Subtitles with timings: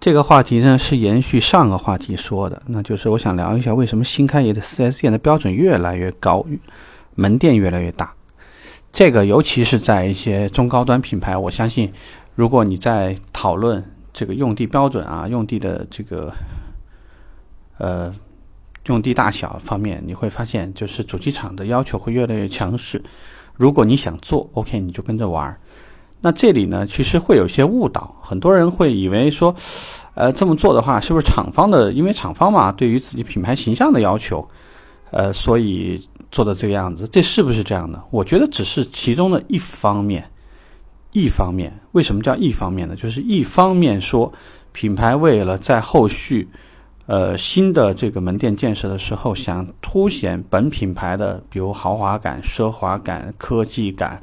[0.00, 6.42] 这个话题呢是延续上个话题说的，那就是我想聊一下为什么新开业的 4S 店的标准越来越高，
[7.16, 8.10] 门店越来越大。
[8.90, 11.92] 这个尤其是在一些中高端品牌，我相信，
[12.34, 16.32] 如果你在讨论这个用地标准啊、用地的这个
[17.76, 18.10] 呃
[18.86, 23.00] 用地大小方面，你会发现就是主机厂的要求会越来越强势。
[23.54, 25.60] 如果你想做，OK，你就跟着玩儿。
[26.20, 29.54] 那这里呢，其实会有一些误导，很多人会以为说，
[30.14, 31.92] 呃，这么做的话，是不是厂方的？
[31.92, 34.46] 因为厂方嘛，对于自己品牌形象的要求，
[35.12, 35.98] 呃，所以
[36.30, 38.02] 做的这个样子，这是不是这样的？
[38.10, 40.22] 我觉得只是其中的一方面，
[41.12, 41.72] 一方面。
[41.92, 42.94] 为什么叫一方面呢？
[42.94, 44.30] 就是一方面说，
[44.72, 46.46] 品牌为了在后续，
[47.06, 54.22] 呃，新的这个门店建设的时候，想凸显本品牌的，比如豪华感、奢华感、科技感。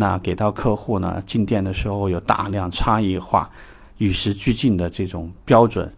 [0.00, 3.50] 那给到客户呢，进店的时候有大量差异化、
[3.98, 5.92] 与时俱进的这种标准，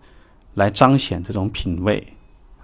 [0.55, 2.05] 来彰显这种品味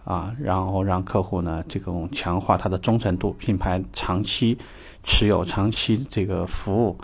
[0.02, 4.58] 啊，然后让客户呢这种强化它的忠诚度，品牌长期
[5.04, 6.98] 持有、长期这个服务，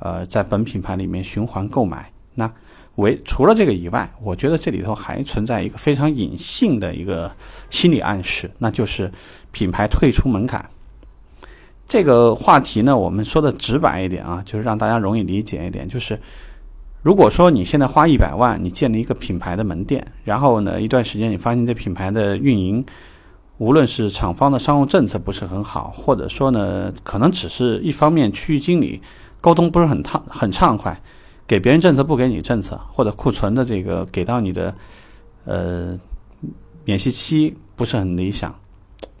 [0.00, 2.10] 呃，在本品牌里面循环购买。
[2.34, 2.52] 那
[2.96, 7.30] 为除了这个以外，我觉得这里头还存在一个非常隐性的一个
[7.70, 9.08] 心理暗示，那就是
[9.52, 10.68] 品牌退出门槛。
[11.88, 15.88] 这个话题呢，我们说的直白一点啊，就是让大家容易理解一点。
[15.88, 16.20] 就是，
[17.02, 22.84] 如果说你现在花一百万，你建立一个品牌的门店，然后呢，一段时间你发现这品牌的运营，
[23.56, 29.00] 无论是厂方的商务政策不是很好，或者说呢，可能只是一方面区域经理
[29.40, 31.00] 沟通不是很畅很畅快，
[31.46, 34.74] 给别人政策不给你政策，或者库存的这个给到你的
[35.46, 35.98] 呃
[36.84, 38.54] 免息期不是很理想。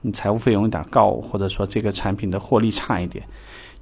[0.00, 3.24] 你财务费用有点高，或者说这个产品的获利差一点，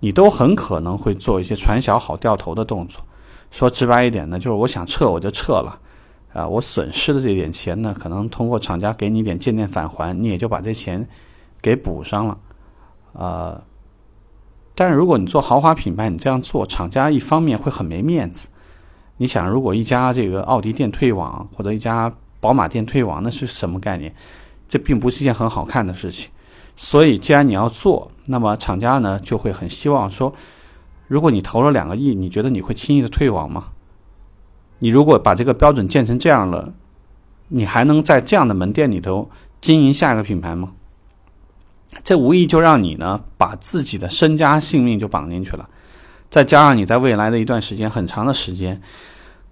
[0.01, 3.03] 你都很可能会做一些传小好掉头的动作。
[3.51, 5.79] 说直白一点呢，就是我想撤我就撤了，
[6.33, 11.07] 啊，我损失的这点钱呢，可能通过厂家给你点渐渐返还，你也就把这钱
[11.63, 12.39] 给补上了，
[13.13, 13.63] 啊。
[14.75, 18.49] 但是如果你做豪华品牌，你这样做，厂家一方面会很没面子。
[19.17, 24.15] 你想，如果一家这个奥迪店退网，或者一家宝马店退网，那是什么概念？
[24.69, 26.31] 这并不是一件很好看的事情，
[26.75, 30.35] 所以既然你要做，那么厂家呢就会很希望说，
[31.07, 33.69] 如果你投了两个亿，你觉得你会轻易的退网吗？
[34.81, 36.75] 你如果把这个标准建成这样了，
[37.49, 40.73] 你还能在这样的门店里头经营下一个品牌吗？
[42.03, 45.69] 这无疑就让你呢把自己的身家性命就绑进去了，
[46.29, 48.83] 再加上你在未来的一段时间很长的时间，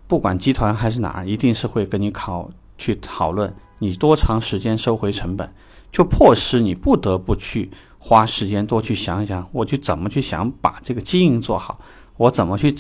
[0.06, 3.54] 不管集团还是哪儿，一定是会跟你考去讨论。
[3.84, 5.52] 你多长时间收回成本，
[5.92, 11.78] 就迫使你不得不去花时间多去想想，我去怎么去想把这个经营做好，
[12.16, 12.74] 我怎么去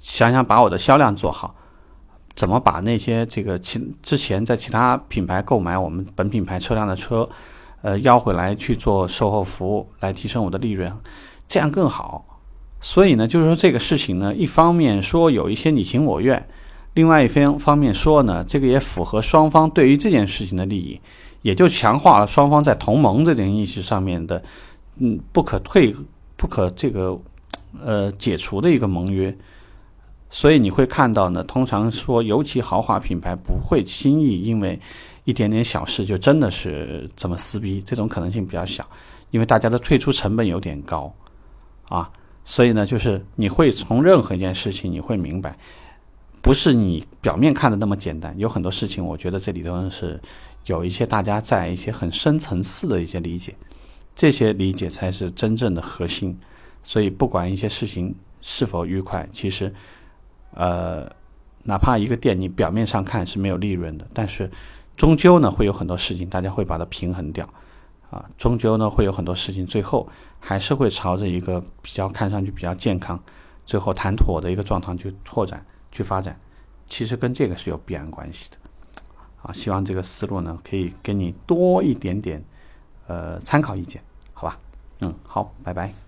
[0.00, 1.54] 想想把我的销量做好，
[2.34, 7.28] 怎么把那些这个其之前在其他品牌购买我们本品牌车辆的车，
[7.82, 10.92] 呃要回来去做售后服务，来提升我的利润，
[11.46, 12.24] 这样更好。
[12.80, 16.48] 所以呢，就是说这个事情呢，一方面说有一些你情我愿。
[16.98, 21.00] 另外一方方面说呢，这个也符合双方对于这件事情的利益，
[21.42, 24.42] 也就强化了双方在同盟这点意识上面的，
[24.96, 25.94] 嗯，不可退、
[26.36, 27.16] 不可这个
[27.80, 29.32] 呃解除的一个盟约。
[30.28, 34.80] 所以你会看到呢，通常说，尤其豪华品牌不会轻易因为
[35.22, 38.84] 一点点小事就真的是这么撕逼，这种可能性比较小，
[39.30, 41.14] 因为大家的退出成本有点高
[41.88, 42.10] 啊。
[42.44, 45.56] 所以呢，就是你会从任何一件事情，你会明白。
[46.48, 50.18] 不是你表面看的那么简单，有很多事情，我觉得这里头是
[50.64, 53.54] 有一些大家在一些很深层次的一些理解，
[54.14, 56.38] 这些理解才是真正的核心。
[56.82, 59.70] 所以不管一些事情是否愉快，其实，
[60.54, 61.06] 呃，
[61.64, 64.50] 哪怕一个店你表面上看是没有利润的，但是
[64.96, 67.46] 终究呢会有很多事情大家会把它平衡掉，
[68.08, 70.08] 啊，终究呢会有很多事情最后
[70.40, 73.22] 还是会朝着一个比较看上去比较健康，
[73.66, 75.62] 最后谈妥的一个状态去拓展。
[75.90, 76.38] 去发展，
[76.86, 78.56] 其实跟这个是有必然关系的，
[79.42, 82.42] 啊，希望这个思路呢可以给你多一点点，
[83.06, 84.02] 呃，参考意见，
[84.32, 84.58] 好吧？
[85.00, 86.07] 嗯，好，拜拜。